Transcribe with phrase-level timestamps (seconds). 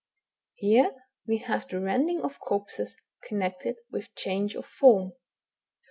[0.55, 0.95] Here
[1.27, 5.11] we have the rending of corpses connected with change of form.